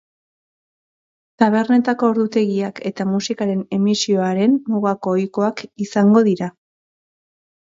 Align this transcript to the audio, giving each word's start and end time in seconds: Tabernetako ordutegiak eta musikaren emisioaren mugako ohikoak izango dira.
Tabernetako 1.41 2.09
ordutegiak 2.13 2.81
eta 2.91 3.07
musikaren 3.11 3.61
emisioaren 3.79 4.57
mugako 4.73 5.15
ohikoak 5.19 5.63
izango 5.89 6.25
dira. 6.31 6.51